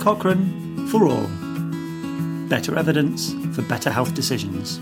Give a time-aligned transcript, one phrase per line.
[0.00, 1.26] Cochrane for All.
[2.48, 4.80] Better evidence for better health decisions.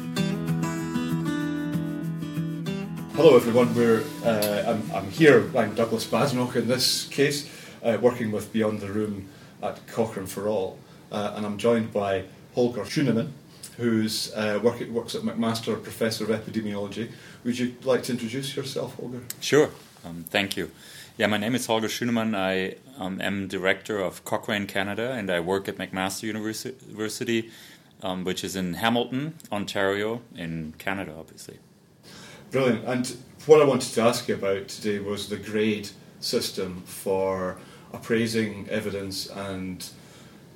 [3.16, 3.74] Hello, everyone.
[3.74, 7.50] We're, uh, I'm, I'm, here, I'm Douglas Badenoch in this case,
[7.82, 9.28] uh, working with Beyond the Room
[9.60, 10.78] at Cochrane for All.
[11.10, 12.22] Uh, and I'm joined by
[12.54, 13.30] Holger Schünemann,
[13.78, 17.10] who's uh, work, works at McMaster, Professor of Epidemiology.
[17.44, 19.22] Would you like to introduce yourself, Holger?
[19.40, 19.70] Sure.
[20.04, 20.70] Um, thank you.
[21.16, 22.36] Yeah, my name is Holger Schünemann.
[22.36, 27.50] I um, am director of Cochrane Canada, and I work at McMaster University,
[28.02, 31.58] um, which is in Hamilton, Ontario, in Canada, obviously.
[32.50, 32.84] Brilliant.
[32.84, 37.58] And what I wanted to ask you about today was the grade system for
[37.92, 39.88] appraising evidence and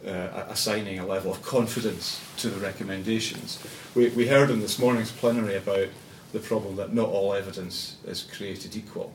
[0.06, 3.62] uh, assigning a level of confidence to the recommendations.
[3.95, 5.88] We, we heard in this morning's plenary about
[6.33, 9.15] the problem that not all evidence is created equal.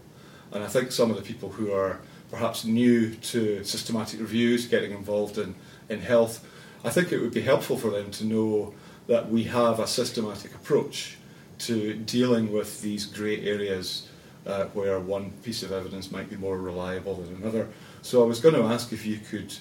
[0.52, 2.00] And I think some of the people who are
[2.32, 5.56] perhaps new to systematic reviews, getting involved in,
[5.90, 6.46] in health,
[6.84, 8.74] I think it would be helpful for them to know
[9.08, 11.18] that we have a systematic approach
[11.60, 14.08] to dealing with these grey areas
[14.46, 17.68] uh, where one piece of evidence might be more reliable than another.
[18.02, 19.54] So I was going to ask if you could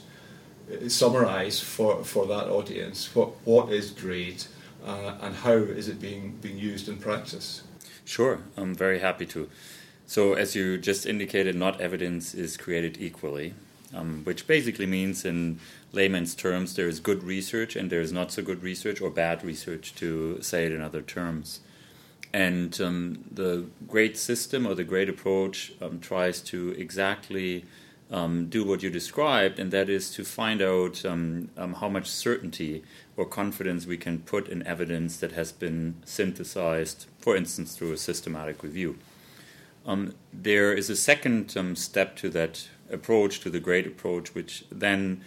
[0.88, 4.42] summarise for, for that audience what, what is grade
[4.86, 7.62] uh, and how is it being, being used in practice?
[8.04, 9.50] Sure, I'm very happy to.
[10.06, 13.54] So, as you just indicated, not evidence is created equally,
[13.92, 15.58] um, which basically means, in
[15.92, 19.44] layman's terms, there is good research and there is not so good research or bad
[19.44, 21.60] research, to say it in other terms.
[22.32, 27.64] And um, the grade system or the grade approach um, tries to exactly
[28.10, 32.08] um, do what you described, and that is to find out um, um, how much
[32.08, 32.84] certainty
[33.16, 37.96] or confidence we can put in evidence that has been synthesized, for instance, through a
[37.96, 38.96] systematic review.
[39.84, 45.20] Um, there is a second step to that approach, to the grade approach, which then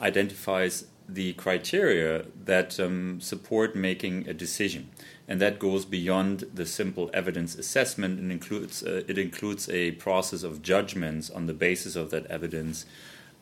[0.00, 4.90] identifies the criteria that um, support making a decision,
[5.28, 10.42] and that goes beyond the simple evidence assessment and includes uh, it includes a process
[10.42, 12.86] of judgments on the basis of that evidence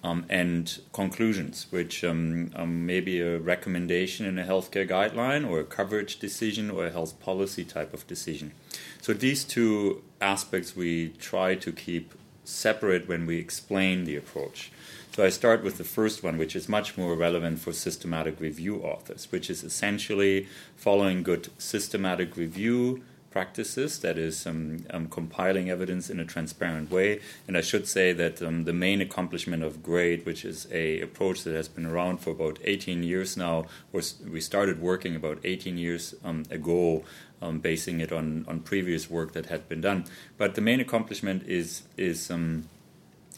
[0.05, 5.61] um, and conclusions, which um, um, may be a recommendation in a healthcare guideline or
[5.61, 8.53] a coverage decision or a health policy type of decision.
[9.01, 12.12] So these two aspects we try to keep
[12.45, 14.71] separate when we explain the approach.
[15.14, 18.82] So I start with the first one, which is much more relevant for systematic review
[18.82, 26.10] authors, which is essentially following good systematic review practices, that is, um, um, compiling evidence
[26.10, 27.20] in a transparent way.
[27.47, 31.44] And I should say that um, the main accomplishment of GRADE, which is a approach
[31.44, 35.78] that has been around for about 18 years now, was we started working about 18
[35.78, 37.04] years um, ago,
[37.41, 40.06] um, basing it on, on previous work that had been done.
[40.38, 42.32] But the main accomplishment is is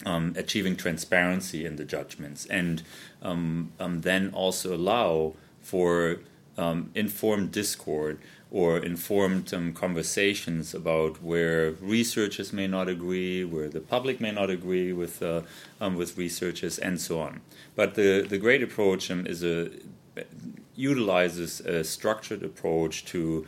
[0.05, 2.83] um, um, achieving transparency in the judgments and
[3.23, 6.21] um, um, then also allow for
[6.59, 8.19] um, informed discord
[8.51, 14.49] or informed um, conversations about where researchers may not agree, where the public may not
[14.51, 15.43] agree with uh,
[15.81, 17.41] um, with researchers, and so on.
[17.75, 19.71] But the the grade approach is a
[20.77, 23.47] utilizes a structured approach to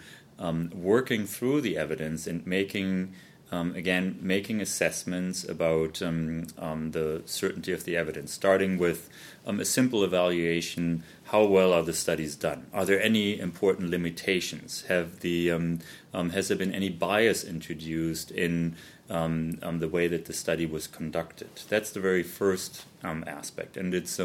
[0.75, 3.15] working through the evidence and making
[3.51, 9.09] um, again, making assessments about um, um, the certainty of the evidence, starting with
[9.47, 12.67] um, a simple evaluation how well are the studies done?
[12.73, 14.83] Are there any important limitations?
[14.89, 15.79] Have the, um,
[16.15, 18.77] um, has there been any bias introduced in
[19.09, 21.51] the way that the study was conducted?
[21.69, 23.77] That's the very first aspect.
[23.77, 24.19] And it's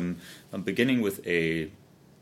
[0.63, 1.71] beginning with a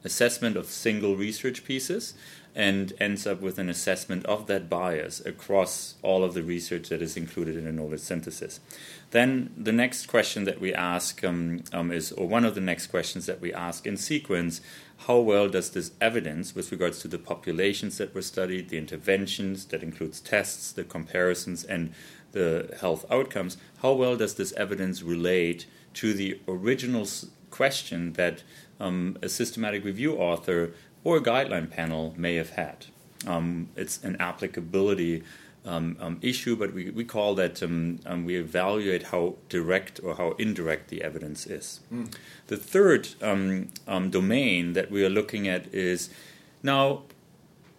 [0.04, 2.14] assessment of single research pieces
[2.54, 7.02] and ends up with an assessment of that bias across all of the research that
[7.02, 8.60] is included in a knowledge synthesis.
[9.12, 12.88] Then the next question that we ask um, um, is, or one of the next
[12.88, 14.60] questions that we ask in sequence,
[15.08, 19.66] how well does this evidence with regards to the populations that were studied, the interventions,
[19.66, 21.94] that includes tests, the comparisons, and
[22.34, 27.08] the health outcomes, how well does this evidence relate to the original
[27.50, 28.44] question that
[28.82, 30.74] um, a systematic review author
[31.04, 32.88] or a guideline panel may have had.
[33.26, 35.24] Um, it's an applicability
[35.64, 40.16] um, um, issue, but we, we call that um, um, we evaluate how direct or
[40.16, 41.82] how indirect the evidence is.
[41.94, 42.12] Mm.
[42.48, 43.70] The third um,
[44.10, 46.10] domain that we are looking at is
[46.64, 47.04] now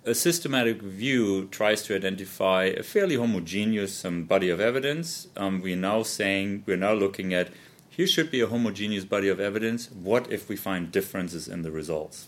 [0.05, 5.27] a systematic review tries to identify a fairly homogeneous body of evidence.
[5.37, 7.51] we're now saying we're now looking at
[7.94, 9.91] here should be a homogeneous body of evidence.
[9.91, 12.27] What if we find differences in the results?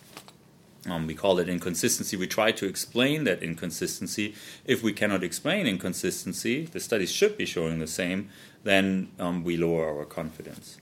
[0.87, 2.19] Um, we call it inconsistency.
[2.19, 4.34] We try to explain that inconsistency.
[4.66, 8.28] If we cannot explain inconsistency, the studies should be showing the same,
[8.62, 10.76] then um, we lower our confidence.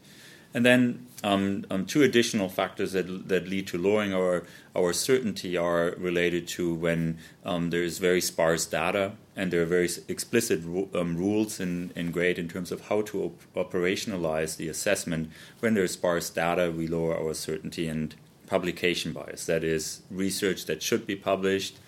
[0.54, 4.44] And then um, um, two additional factors that, that lead to lowering our,
[4.76, 9.66] our certainty are related to when um, there is very sparse data and there are
[9.66, 10.60] very explicit
[10.94, 15.30] um, rules in, in GRADE in terms of how to op- operationalize the assessment.
[15.60, 18.14] When there is sparse data, we lower our certainty and
[18.46, 19.46] publication bias.
[19.46, 21.78] That is, research that should be published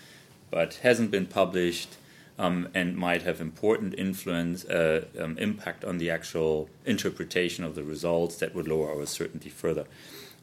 [0.55, 1.97] but hasn't been published
[2.39, 7.85] um, and might have important influence, uh, um, impact on the actual interpretation of the
[7.85, 9.85] results that would lower our certainty further.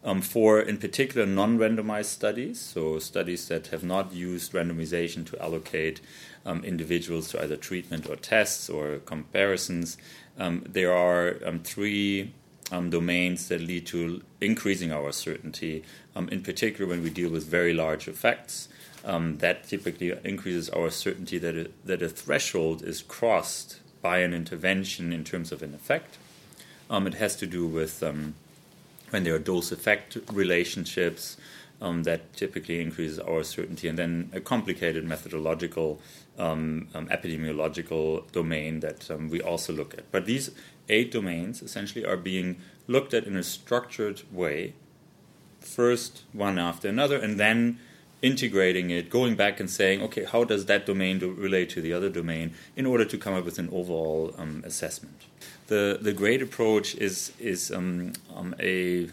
[0.03, 5.41] Um, for, in particular, non randomized studies, so studies that have not used randomization to
[5.41, 6.01] allocate
[6.43, 9.97] um, individuals to either treatment or tests or comparisons,
[10.39, 12.33] um, there are um, three
[12.89, 15.83] domains that lead to increasing our certainty,
[16.15, 18.69] in particular when we deal with very large effects
[19.03, 24.33] um, that typically increases our certainty that a, that a threshold is crossed by an
[24.33, 26.18] intervention in terms of an effect.
[26.89, 28.36] Um, it has to do with um,
[29.12, 31.38] when there are dose effect relationships
[31.81, 36.00] um, that typically increases our certainty, and then a complicated methodological
[36.38, 40.09] um, um, epidemiological domain that we also look at.
[40.12, 40.51] But these
[40.89, 42.57] eight domains essentially are being
[42.88, 44.74] looked at in a structured way,
[45.59, 47.80] first one after another, and then
[48.21, 51.94] integrating it, going back and saying, okay, how does that domain do, relate to the
[51.94, 55.25] other domain in order to come up with an overall um, assessment.
[55.68, 59.09] The, the GRADE approach is, is um, um, a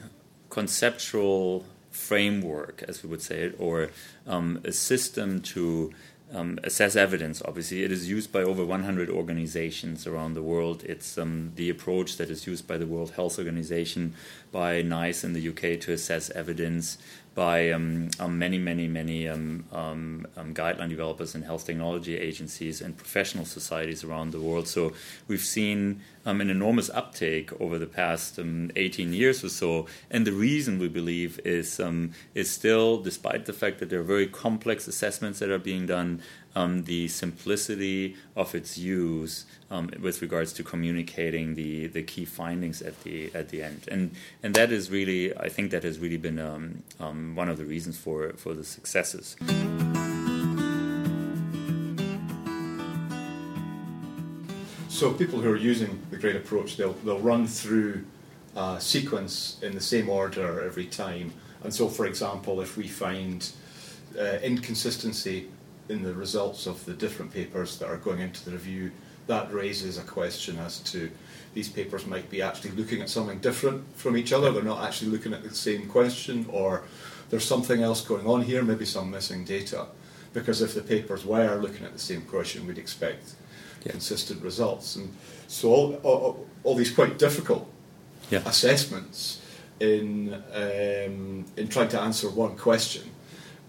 [0.51, 3.91] conceptual framework, as we would say it, or
[4.27, 5.93] um, a system to
[6.33, 7.43] um, assess evidence.
[7.45, 10.85] Obviously, it is used by over 100 organizations around the world.
[10.85, 14.15] It's um, the approach that is used by the World Health Organization,
[14.53, 16.99] by NICE in the UK to assess evidence,
[17.39, 22.81] by um, um, many, many, many um, um, um, guideline developers and health technology agencies
[22.81, 24.67] and professional societies around the world.
[24.67, 24.93] So
[25.29, 29.87] we've seen an enormous uptake over the past 18 years or so.
[30.11, 31.81] And the reason we believe is
[32.35, 36.21] is still, despite the fact that there are very complex assessments that are being done,
[36.59, 42.83] um, the simplicity of its use um, with regards to communicating the, the key findings
[42.83, 44.11] at the at the end, and
[44.43, 47.65] and that is really I think that has really been um, um one of the
[47.65, 49.37] reasons for for the successes.
[54.89, 58.05] So people who are using the GRADE approach, they'll they'll run through
[58.57, 61.33] a sequence in the same order every time.
[61.63, 63.49] And so, for example, if we find
[64.19, 65.49] uh, inconsistency
[65.89, 68.91] in the results of the different papers that are going into the review,
[69.27, 71.11] that raises a question as to
[71.55, 74.53] these papers might be actually looking at something different from each other.
[74.53, 76.83] They're not actually looking at the same question, or
[77.31, 79.87] there's something else going on here, maybe some missing data.
[80.33, 83.35] Because if the papers were looking at the same question, we'd expect
[83.85, 83.93] yeah.
[83.93, 84.97] consistent results.
[84.97, 85.15] And
[85.47, 87.71] so all, all, all these quite difficult
[88.31, 88.43] yeah.
[88.45, 89.43] assessments
[89.81, 93.11] in um, in trying to answer one question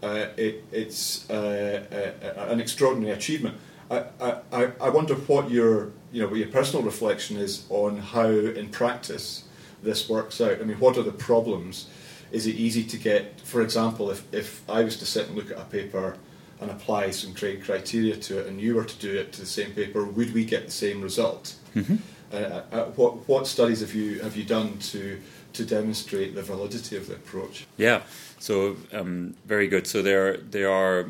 [0.02, 3.58] it, it's uh, uh, an extraordinary achievement.
[3.92, 4.06] I,
[4.52, 8.70] I, I wonder what your you know what your personal reflection is on how in
[8.70, 9.46] practice
[9.84, 10.60] this works out.
[10.62, 11.90] I mean, what are the problems?
[12.32, 15.50] Is it easy to get, for example, if, if I was to sit and look
[15.50, 16.18] at a paper
[16.62, 19.48] and apply some GRADE criteria to it, and you were to do it to the
[19.48, 21.56] same paper, would we get the same result?
[21.76, 21.96] Mm-hmm.
[22.32, 25.20] Uh, uh, what what studies have you have you done to
[25.54, 27.66] to demonstrate the validity of the approach?
[27.78, 28.04] Yeah,
[28.40, 29.88] so um, very good.
[29.88, 31.08] So there there are.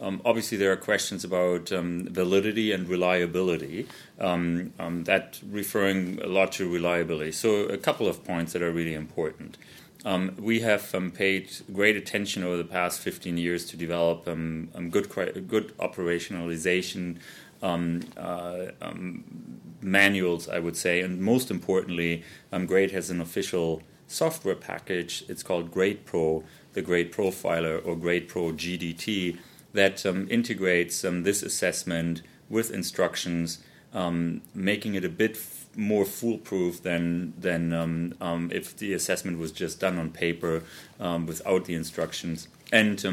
[0.00, 3.86] Um, obviously, there are questions about um, validity and reliability.
[4.18, 7.30] Um, um, that referring a lot to reliability.
[7.30, 9.58] So, a couple of points that are really important.
[10.04, 14.68] Um, we have um, paid great attention over the past 15 years to develop um,
[14.90, 15.08] good
[15.48, 17.18] good operationalization
[17.62, 18.66] uh,
[19.80, 25.24] manuals, I would say, and most importantly, GRADE has an official software package.
[25.28, 29.38] It's called GRADE Pro the GRADE Profiler or GRADE Pro GDT
[29.72, 33.58] that um, integrates um, this assessment with instructions,
[33.94, 39.38] um, making it a bit f- more foolproof than than um, um, if the assessment
[39.38, 40.62] was just done on paper
[41.00, 43.04] um, without the instructions, and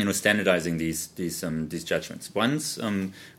[0.00, 2.34] you know standardizing these these um, these judgments.
[2.34, 2.78] Once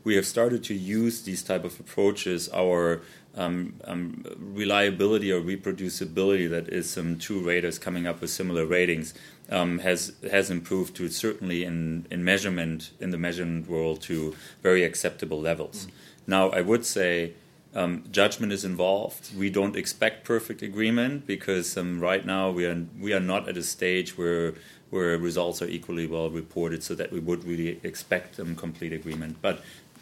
[0.04, 3.02] we have started to use these type of approaches, our
[3.34, 9.14] um, um, reliability or reproducibility that is um, two raters coming up with similar ratings
[9.50, 14.84] um, has has improved to certainly in, in measurement in the measurement world to very
[14.84, 15.86] acceptable levels.
[15.86, 15.90] Mm.
[16.26, 17.32] Now I would say
[17.74, 19.30] um, judgment is involved.
[19.36, 23.56] We don't expect perfect agreement because um, right now we are we are not at
[23.56, 24.54] a stage where
[24.92, 29.38] where results are equally well reported, so that we would really expect complete agreement.
[29.40, 29.56] But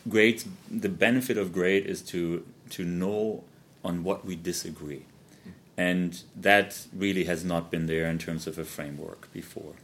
[0.08, 3.44] GRADE, the benefit of GRADE is to to know
[3.84, 5.04] on what we disagree.
[5.76, 9.74] And that really has not been there in terms of a framework before.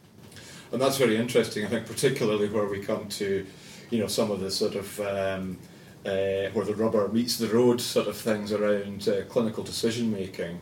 [0.72, 3.46] And that's very interesting, I think, particularly where we come to,
[3.90, 5.56] you know, some of the sort of um,
[6.04, 10.60] uh, where the rubber meets the road sort of things around uh, clinical decision making,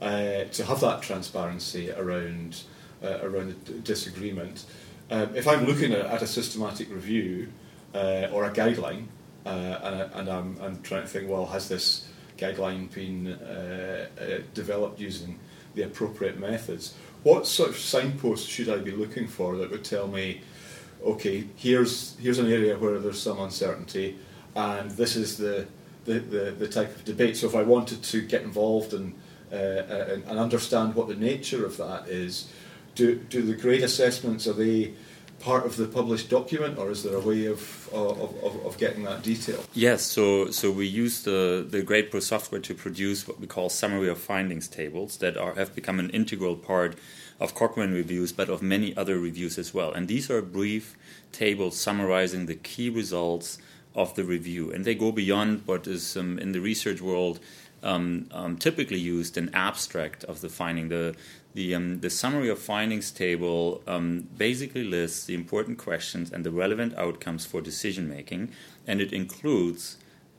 [0.00, 2.62] uh, to have that transparency around
[3.02, 4.64] uh, around the disagreement.
[5.10, 7.48] Um, if I'm looking at, at a systematic review
[7.94, 9.06] uh, or a guideline,
[9.46, 13.36] uh, and, and I'm, I'm, trying to think, well, has this guideline been
[14.54, 15.38] developed using
[15.74, 16.94] the appropriate methods?
[17.22, 20.42] What sort of signposts should I be looking for that would tell me,
[21.02, 24.18] okay, here's here's an area where there's some uncertainty,
[24.54, 25.66] and this is the
[26.04, 27.36] the, the, the type of debate.
[27.36, 29.14] So if I wanted to get involved and,
[29.52, 32.50] uh, and, and understand what the nature of that is,
[33.00, 34.92] do do the grade assessments are they
[35.40, 39.04] part of the published document, or is there a way of, of, of, of, getting
[39.04, 39.64] that detail?
[39.72, 44.10] Yes, so, so we use the, the GradePro software to produce what we call summary
[44.10, 46.94] of findings tables that are, have become an integral part
[47.40, 49.92] of Cochrane reviews, but of many other reviews as well.
[49.92, 50.94] And these are brief
[51.32, 53.58] tables summarizing the key results
[53.94, 57.40] of the review, and they go beyond what is um, in the research world
[57.82, 60.88] um, um, typically used an abstract of the finding.
[60.88, 61.14] The
[61.52, 66.50] the, um, the summary of findings table um, basically lists the important questions and the
[66.52, 68.52] relevant outcomes for decision making,
[68.86, 69.96] and it includes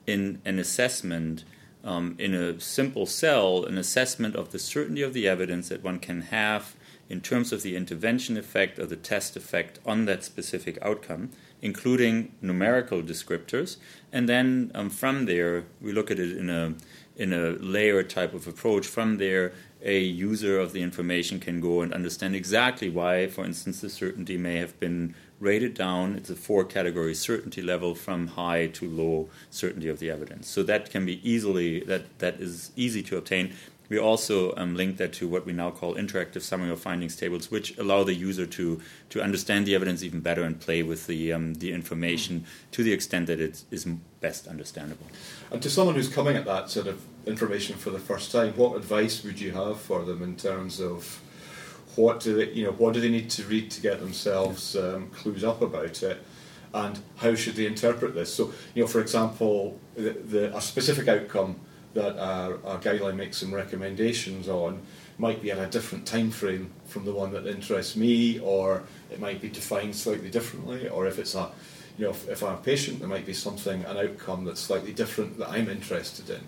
[0.08, 1.44] in an assessment
[1.84, 6.00] um, in a simple cell an assessment of the certainty of the evidence that one
[6.00, 6.76] can have
[7.10, 11.30] in terms of the intervention effect or the test effect on that specific outcome,
[11.62, 13.76] including numerical descriptors,
[14.14, 16.74] and then um, from there we look at it in a
[17.16, 18.88] in a layer type of approach.
[18.88, 23.82] From there, a user of the information can go and understand exactly why, for instance,
[23.82, 26.16] the certainty may have been rated down.
[26.16, 30.48] It's a four category certainty level from high to low certainty of the evidence.
[30.48, 33.54] So that can be easily that that is easy to obtain.
[33.92, 37.52] We also um, link that to what we now call interactive summary of findings tables,
[37.52, 38.80] which allow the user to
[39.10, 42.94] to understand the evidence even better and play with the um, the information to the
[42.94, 43.86] extent that it is
[44.22, 45.08] best understandable.
[45.52, 48.78] And to someone who's coming at that sort of information for the first time, what
[48.78, 51.20] advice would you have for them in terms of
[51.98, 55.10] what do they, you know, what do they need to read to get themselves um,
[55.10, 56.24] clued up about it,
[56.74, 58.34] and how should they interpret this?
[58.34, 61.60] So, you know, for example, the, the, a specific outcome
[61.94, 64.82] that our, our guideline makes some recommendations on
[65.18, 69.20] might be at a different time frame from the one that interests me, or it
[69.20, 71.50] might be defined slightly differently, or if it's a
[71.98, 74.94] you know, if, if I'm a patient, there might be something, an outcome that's slightly
[74.94, 76.40] different that I'm interested in.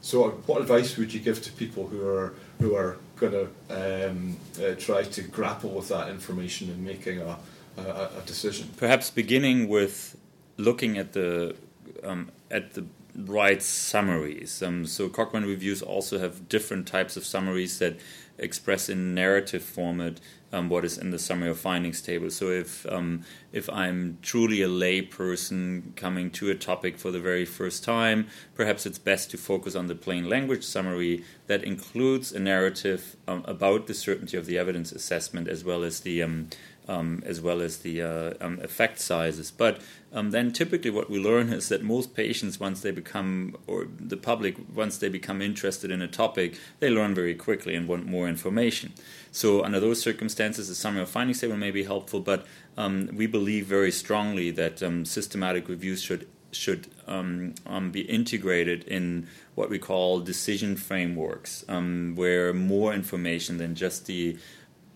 [0.00, 4.36] So, what advice would you give to people who are who are going to um,
[4.62, 7.36] uh, try to grapple with that information and making a,
[7.76, 8.70] a, a decision?
[8.76, 10.16] Perhaps beginning with
[10.56, 11.56] looking at the
[12.04, 12.84] um, at the
[13.16, 14.62] right summaries.
[14.62, 17.98] Um, so Cochrane reviews also have different types of summaries that
[18.38, 20.20] express in narrative format
[20.52, 22.30] um, what is in the summary of findings table.
[22.30, 27.20] So if um, if I'm truly a lay person coming to a topic for the
[27.20, 32.32] very first time, perhaps it's best to focus on the plain language summary that includes
[32.32, 36.48] a narrative um, about the certainty of the evidence assessment as well as the um,
[36.88, 39.50] um, as well as the uh, um, effect sizes.
[39.50, 39.80] But
[40.12, 44.56] then typically what we learn is that most patients, once they become, or the public,
[44.74, 48.92] once they become interested in a topic, they learn very quickly and want more information.
[49.36, 52.46] So under those circumstances, a summary of findings table may be helpful, but
[52.78, 58.84] um, we believe very strongly that um, systematic reviews should should um, um, be integrated
[58.84, 64.38] in what we call decision frameworks, um, where more information than just the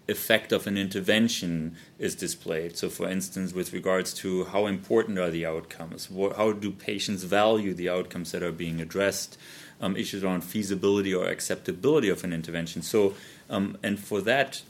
[0.08, 2.78] effect of an intervention is displayed.
[2.78, 7.74] So, for instance, with regards to how important are the outcomes, how do patients value
[7.74, 9.36] the outcomes that are being addressed,
[9.82, 12.80] um, issues around feasibility or acceptability of an intervention.
[12.82, 13.14] So,
[13.50, 14.62] um, and for that,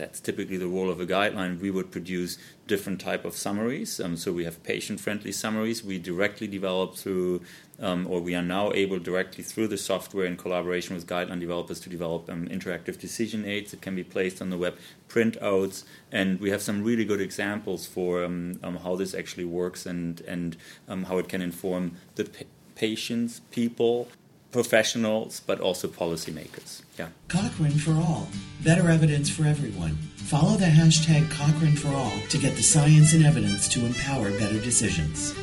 [0.00, 1.60] that's typically the role of a guideline.
[1.60, 4.00] We would produce different type of summaries.
[4.00, 5.84] Um, so we have patient-friendly summaries.
[5.84, 7.42] We directly develop through,
[7.78, 11.80] um, or we are now able directly through the software in collaboration with guideline developers
[11.80, 14.76] to develop um, interactive decision aids that can be placed on the web,
[15.08, 19.84] printouts, and we have some really good examples for um, um, how this actually works
[19.84, 20.56] and and
[20.88, 24.08] um, how it can inform the pa- patients, people,
[24.52, 26.82] professionals, but also policymakers.
[26.98, 27.08] Yeah.
[27.28, 28.28] Cochrane for all.
[28.62, 29.96] Better evidence for everyone.
[30.16, 34.60] Follow the hashtag Cochrane for all to get the science and evidence to empower better
[34.60, 35.34] decisions.